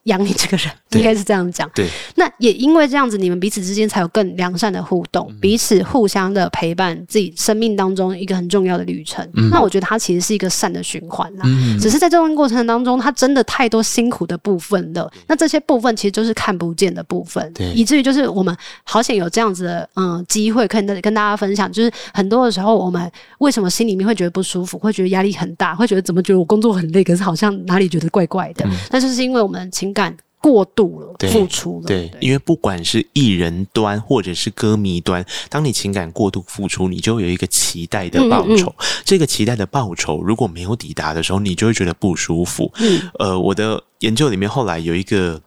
[0.05, 1.69] 养你这个人，应该是这样讲。
[1.75, 9.27] 对，那也因为这样子，你们彼此之间才有更良善的互动，嗯、彼此互相的陪伴，自己生命当中一个很重要的旅程。
[9.35, 11.43] 嗯、那我觉得它其实是一个善的循环啦。
[11.47, 15.11] 嗯、只是在这段过程当中，它真的太多辛苦的部分了。
[15.13, 21.71] 对那这些部分其实就是看不见的部分，对以至于就是我们好想有这样子的嗯机会，可以跟跟大家分享。
[21.73, 28.67] 就是很多的时候，我们为什么心里面会觉得不舒服，会觉得压力很大，会觉得怎么觉得我工作很累，可是好像哪里觉得怪怪的。
[28.67, 38.69] 嗯、那就是因为我们情感过度了，付出了，对，对，因为不管是艺人端或者是歌迷端，当你情感过度付出，你就有一个期待的报酬。
[38.69, 42.71] 嗯嗯，这个期待的报酬如果没有抵达的时候，你就会觉得不舒服。
[42.77, 45.41] 嗯，呃，我的研究里面后来有一个。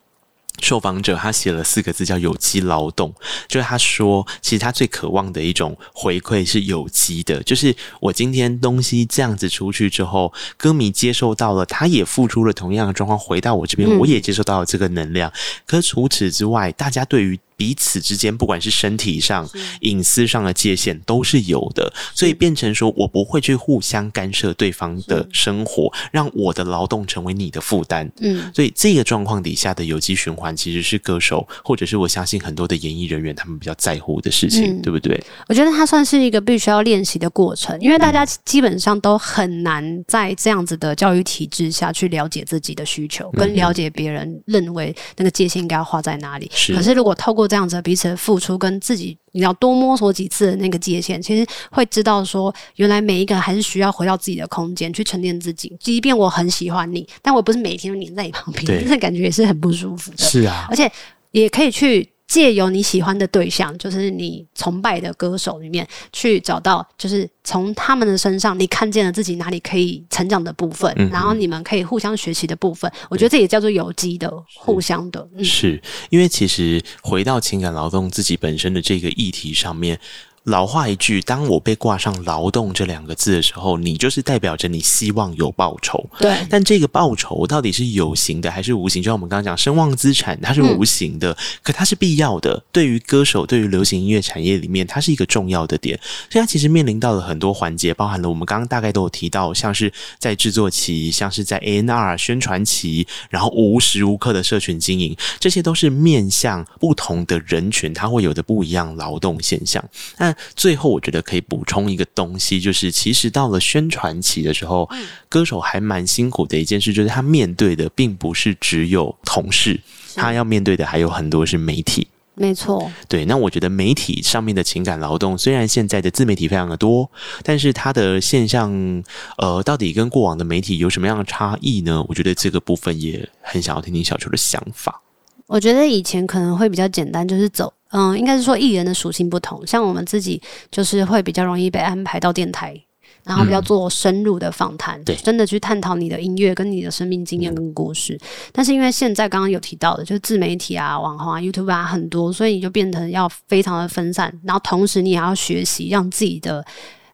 [0.59, 3.13] 受访者他写了四个字叫有机劳动，
[3.47, 15.31] 就是他说，其实他最渴望的一种回馈是有机的，就是我今天东西这样子出去之后，歌迷接受到了，他也付出了同样的状况回到我这边，我也接受到了这个能量。
[15.65, 19.49] 可除此之外，大家对于彼此之间，不管是身体上、
[19.81, 28.09] 隐私上的界限都是有的，所以变成说我不会去互相干涉对方的生活，让我的劳动成为你的负担。
[28.21, 35.19] 嗯，所以这个状况底下的有机循环，其实是歌手或者是我相信很多的演艺人员他们比较在乎的事情，嗯、对不对？
[35.49, 46.51] 我觉得它算是一个必须要练习的过程，因为大家基本上都很难在这样子的教育体制下去了解自己的需求，跟了解别人认为那个界限应该要画在哪里。
[46.53, 55.75] 是，可是如果透过这样子彼此的付出，跟自己你要多摸索几次的那个界限，其实会知道说，原来每一个人还是需要回到自己的空间去沉淀自己。
[55.79, 60.17] 即便我很喜欢你，但我不是每天都黏在你旁边， 那感觉也是很不舒服的。
[60.17, 60.91] 是啊，而且
[61.31, 62.09] 也可以去。
[62.27, 72.91] 借由你喜欢的对象，就是你崇拜的歌手里面，去找到，就是从他们的身上，你看见了自己哪里可以成长的部分，嗯、然后你们可以互相学习的部分。
[73.09, 75.27] 我觉得这也叫做有机的、互相的。
[75.35, 79.99] 嗯、是因为其实回到情感劳动自己本身的这个议题上面。
[80.47, 86.09] 老话一句，当我被挂上“劳动”这两个字的时候，你就是代表着你希望有报酬。
[86.19, 89.03] 对，但这个报酬到底是有形的还是无形？
[89.03, 92.63] 就像我们刚刚讲，声望资产它是无形的，嗯、可它是必要的。
[92.71, 95.99] 对于歌手，对于流行音乐产业里面，它是一个重要的点。
[96.29, 109.83] 所以它其实面临到了很多环节，包含了我们刚刚大概都有提到，像是在制作期，像是在 A N R 宣传期，然后无时无刻的社群经营，这些都是面向不同的人群，它会有的不一样劳动现象。
[110.17, 114.89] 那最后，我觉得可以补充一个东西，就是其实到了宣传期的时候，
[115.29, 119.79] 歌手还蛮辛苦的一件事，就是他面对的并不是只有同事，
[120.15, 122.07] 他要面对的还有很多是媒体。
[122.39, 123.25] 没错，对。
[123.25, 127.09] 那我觉得媒体上面的情感劳动，虽然现在的自媒体非常的多，
[127.41, 129.03] 但是它的现象，
[129.39, 132.05] 呃，到底跟过往的媒体有什么样的差异呢？
[132.07, 135.01] 我觉得这个部分也很想要听听小球的想法。
[135.47, 137.73] 我觉得以前可能会比较简单，就是走。
[137.91, 142.79] 嗯，应该是说艺人的属性不同，像我们自己就是会比较容易被安排到电台，
[143.23, 148.13] 然后比较做深入的访谈，对、嗯，真的去探讨你的音乐跟你的生命经验跟故事。
[148.21, 156.65] 嗯、但是因为现在刚刚有提到的，就是自媒体啊、网红啊、YouTube 啊很多，所以你就变成要非常的分散，然后同时你也要学习让自己的。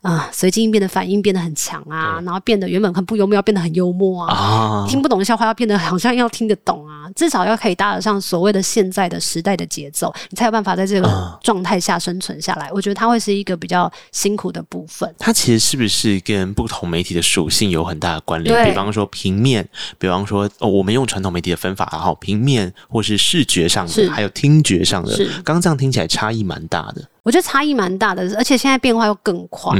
[0.04, 4.36] 啊，随机应变的反应变得很强啊，然后变得原本很不幽默，要变得很幽默啊。
[4.36, 12.66] 啊听不懂的笑话要变得好像要听得懂啊，至少要可以搭得上所谓的现在的时代的节奏，你才有办法在这个状态下生存下来。
[12.66, 15.10] 啊、我觉得它会是一个比较辛苦的部分。
[15.18, 18.68] 它其实是不是跟不同媒体的属性有很大的关联？
[18.68, 19.66] 比方说平面，
[19.98, 27.02] 比方说哦，我们用传统媒体的分法，然后平面或是视觉上的，还有听觉上的，刚这样听起来差异蛮大的。
[27.24, 29.78] 我觉得差异蛮大的，而且现在变化又更快。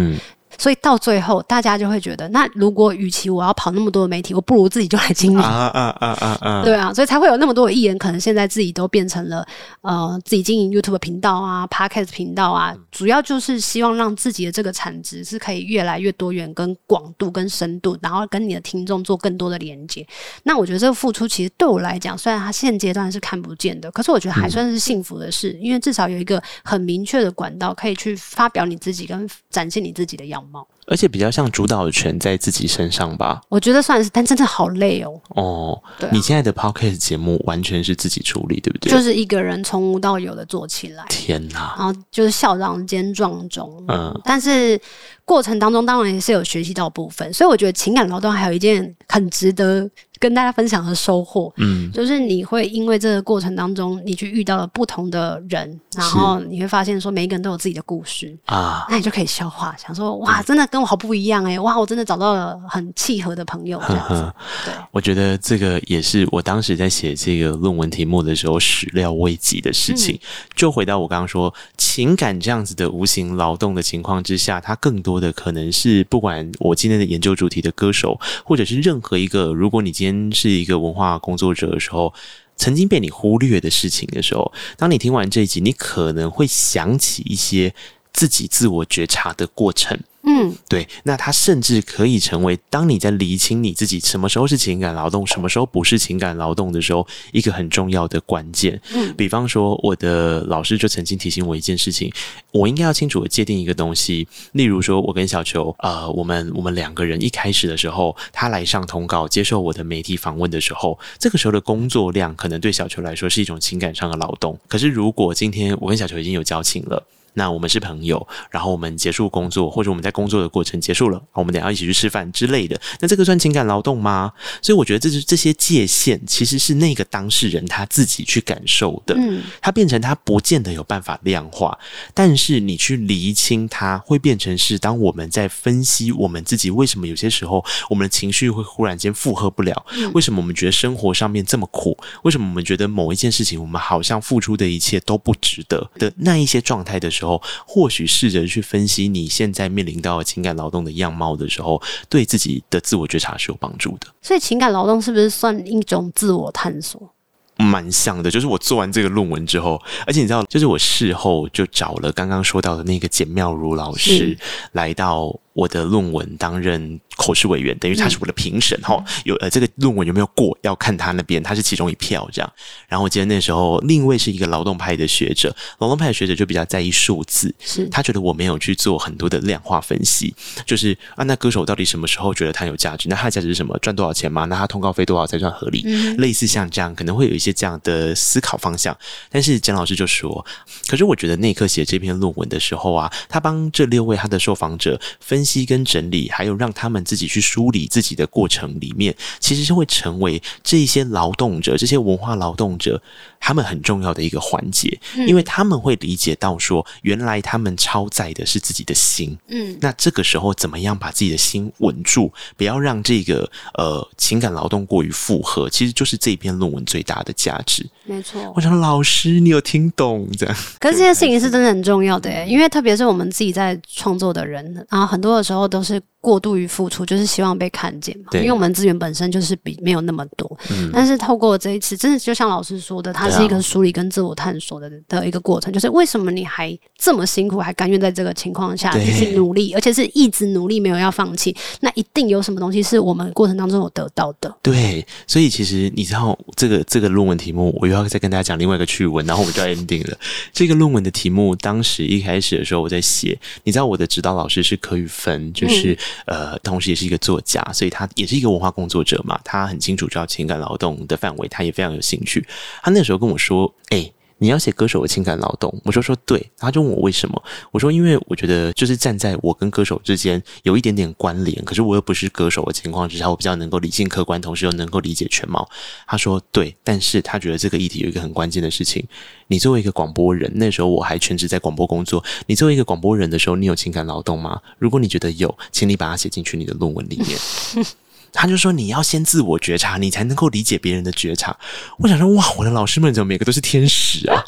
[0.58, 5.38] 所以到最后，大家就会觉得，那如果与其我要跑那么多的媒体，我不如自己就来经营。
[5.38, 6.62] 啊啊啊啊啊！
[6.64, 9.46] 对啊，所以才会有那么多的艺人，可能现在自己都变成了
[9.82, 20.06] 呃自己经营 YouTube 频道啊、Podcast 频道啊，主要就是希望让自己的这个产值是可以越来越多元、跟广度、跟深度，然后跟你的听众做更多的连接。
[20.44, 30.68] 那我觉得这个付出，其实对我来讲，虽然它现阶段是看不见的，可是我觉得还算是幸福的事，嗯、因为至少有一个很明确的管道，可以去发表你自己跟展现你自己的样貌。
[30.86, 35.22] 而且比较像主导权在自己身上吧，我觉得算是，但真的好累哦。
[35.30, 38.92] 哦，你现在的 podcast 节目完全是自己处理，对不对？
[38.92, 41.06] 就是一个人从无到有的做起来。
[41.08, 41.74] 天哪！
[41.78, 44.78] 然后就是校长兼撞钟，嗯，但是
[45.24, 49.90] 过程当中当然也是有学习到部分，所以我觉得情感劳动还有一件很值得。
[50.24, 58.34] 跟大家分享的收获，嗯，就是你会因为这个过程当中，你去遇到了不同的人，然后你会发现说，每一个人都有自己的故事。
[58.46, 64.34] 啊，那你就可以消化，想说，哇，真的跟我好不一样哎，哇，我真的找到了很契合的朋友，这样子。
[64.64, 70.18] 对，我觉得这个也是我当时在写这个论文题目的时候始料未及的事情。
[70.56, 80.13] 就回到我刚刚说，情感这样子的无形劳动的情况之下，它更多的可能是不管我今天的研究主题的歌手，或者是任何一个，如果你今天。
[80.32, 82.14] 是一个文化工作者的时候，
[82.56, 87.74] 曾经被你忽略的事情的时候，当你听完这一集，你可能会想起一些
[88.12, 90.00] 自己自我觉察的过程。
[90.26, 98.80] 嗯，对，那它甚至可以成为当你在厘清你自己什么时候是情感劳动，什么时候不是情感劳动的时候，一个很重要的关键。
[98.94, 102.10] 嗯，比方说，我的老师就曾经提醒我一件事情，
[102.52, 104.26] 我应该要清楚的界定一个东西。
[104.54, 114.58] 例如说，我跟小球，呃，我们我们两个人一开始的时候，他来上通告，接受我的媒体访问的时候，这个时候的工作量可能对小球来说是一种情感上的劳动。
[114.70, 117.06] 可是，如果今天我跟小球已经有交情了。
[117.34, 122.80] 那我们是朋友，然后我们结束工作，或者我们在工作的过程结束了，我们等下一起去吃饭之类的。
[123.00, 124.32] 那这个算情感劳动吗？
[124.62, 129.16] 所以我觉得这是这些界限，其实是那个当事人他自己去感受的。
[129.18, 131.78] 嗯，他变成他不见得有办法量化，
[132.14, 147.23] 但是你去厘清，他会变成是当我们在分析我们自己为什么有些时候我们的情绪会忽然间负荷不了，为什么我们觉得生活上面这么苦，为什么我们觉得某一件事情我们好像付出的一切都不值得的那一些状态的时候，
[147.66, 154.08] 或许试着去分析你现在面临到情感劳动的样貌的时候，对自己的自我觉察是有帮助的。
[154.22, 157.10] 所以，情感劳动是不是算一种自我探索？
[157.58, 164.36] 蛮像的，就是我做完这个论文之后，而且你知道，就是我事后就找了刚刚说到的那个简妙如老师
[164.72, 168.80] 来到我的论文担任口试委员，等于他是我的评审。
[169.24, 172.54] 有呃，这个论文有没有过，要看他那边，他是其中一票这样。
[172.88, 180.34] 然后我记得那时候，另一位是一个劳动派的学者，劳动派的学者就比较在意数字，是他觉得我没有去做很多的量化分析，
[180.66, 183.08] 就是啊，那歌手到底什么时候觉得他有价值？
[183.08, 183.78] 那他的价值是什么？
[183.80, 184.46] 赚多少钱吗？
[184.46, 185.84] 那他通告费多少才算合理？
[185.86, 188.98] 嗯、类似像这样，可能会有一些这样的思考方向。
[189.30, 190.46] 但是简老师就说，
[190.88, 203.04] 可是我觉得那刻写这篇论文的时候啊，他帮这六位他的受访者分分析跟整理，还有让他们自己去梳理自己的过程里面，其实是会成为这些劳动者、这些文化劳动者
[203.46, 209.38] 他们很重要的一个环节，因为他们会理解到说，原来他们超载的是自己的心。
[209.50, 217.86] 嗯，那这个时候怎么样把自己的心稳住，不要让这个呃情感劳动过于负荷，其实就是这篇论文最大的价值。
[218.06, 220.56] 没错，我想老师，你有听懂这样？
[220.80, 226.02] 可是这件事情是真的很重要的，因为特别是我们自己在创作的人，然后很多的时候都是。
[226.24, 228.28] 过度于付出，就是希望被看见嘛。
[228.36, 230.58] 因为我们资源本身就是比没有那么多。
[230.72, 230.90] 嗯。
[230.94, 235.74] 但是透过这一次，真的就像老师说的，它是一个梳理跟自我探索的的一个过程。
[235.74, 241.54] 就是为什么你还这么辛苦，还甘愿在这个情况下继续努力，而且是一直努力，没有要放弃。
[241.82, 244.56] 那一定有什么东西是我们过程当中有得到的。
[244.62, 250.18] 对，所以其实你知道这个这个论文题目，我又要再跟大家讲另外一个趣闻，然后我们就要 ending 了。
[250.54, 255.92] 这个论文的题目，当时一开始的时候我在写，你知道我的指导老师是柯宇芬，就是。
[255.92, 259.40] 嗯呃，同时也是一个作家，所以他也是一个文化工作者嘛。
[259.44, 262.46] 他很清楚知道情感劳动的范围，他也非常有兴趣。
[262.82, 267.44] 他那时候跟我说：“哎、你要写歌手的情感劳动。”我说：“说对。”他就问我为什么？
[267.72, 275.68] 我说：“因为我觉得就是站在我跟歌手之间有一点点关联，可是我又不是歌手的情况之下，我比较能够理性客观，同时又能够理解全貌。”
[276.08, 279.06] 他说：“对。”但是他觉得这个议题有一个很关键的事情。
[279.48, 282.24] 你作为一个广播人，那时候我还全职在广播工作。
[282.48, 284.60] 你作为一个广播人的时候，你有情感劳动吗？
[284.80, 287.86] 如果你觉得有，请你把它写进去你的论文里面。
[288.34, 291.56] 他就说你要先自我觉察，你才能够理解别人的觉察。
[292.00, 294.44] 我想说，哇，我的老师们怎么每个都是天使啊？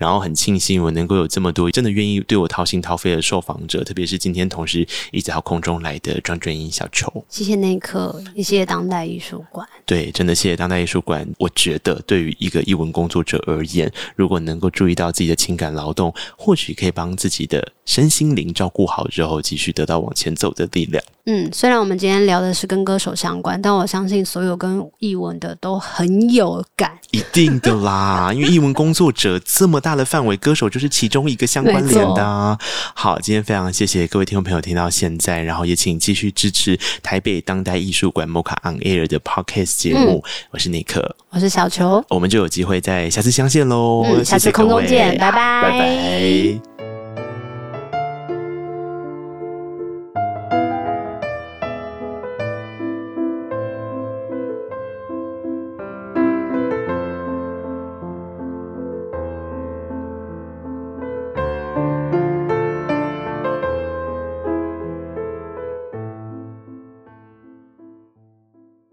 [0.00, 7.22] 然后很庆幸我能够有这么多真的愿意对我掏心掏肺的受访者，特别是今天同时一直到空中来的庄鹃瑛小球。
[7.28, 9.68] 谢谢那一刻，也谢谢当代艺术馆。
[9.84, 11.28] 对，真的谢谢当代艺术馆。
[11.38, 21.04] 我觉得对于一个艺文工作者而言，如果能够注意到自己的情感劳动，或许可以帮自己的身心灵照顾好之后，继续得到往前走的力量。
[21.26, 26.98] 嗯，虽然我们今天聊的是跟歌手相关，但我相信所有跟艺文的都很有感。
[27.10, 32.58] 一定的啦，因为艺文工作者这么大的范围，歌手就是其中一个相关联的啊。
[32.94, 40.22] 好，今天非常谢谢各位听众朋友听到现在，然后也请继续支持台北当代艺术馆 MoCA on Air 的 Podcast 节目。
[40.24, 44.04] 嗯、我是尼克，我是小球，我们就有机会在下次相见喽。
[44.06, 46.69] 嗯，下次空中见，拜拜，拜拜。